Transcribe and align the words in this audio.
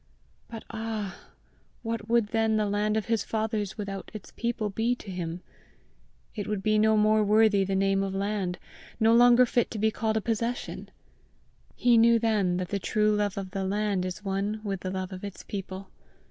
But 0.49 0.63
ah, 0.71 1.15
what 1.83 2.09
would 2.09 2.29
then 2.29 2.57
the 2.57 2.65
land 2.65 2.97
of 2.97 3.05
his 3.05 3.23
fathers 3.23 3.77
without 3.77 4.09
its 4.15 4.31
people 4.35 4.71
be 4.71 4.95
to 4.95 5.11
him! 5.11 5.43
It 6.33 6.47
would 6.47 6.63
be 6.63 6.79
no 6.79 6.97
more 6.97 7.23
worthy 7.23 7.63
the 7.63 7.75
name 7.75 8.01
of 8.01 8.15
land, 8.15 8.57
no 8.99 9.13
longer 9.13 9.45
fit 9.45 9.69
to 9.69 9.77
be 9.77 9.91
called 9.91 10.17
a 10.17 10.19
possession! 10.21 10.89
He 11.75 11.99
knew 11.99 12.17
then 12.17 12.57
that 12.57 12.69
the 12.69 12.79
true 12.79 13.15
love 13.15 13.37
of 13.37 13.51
the 13.51 13.63
land 13.63 14.03
is 14.03 14.25
one 14.25 14.59
with 14.63 14.79
the 14.79 14.89
love 14.89 15.11
of 15.11 15.23
its 15.23 15.43
people. 15.43 15.91